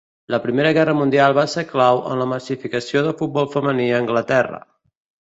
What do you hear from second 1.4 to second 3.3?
ser clau en la massificació del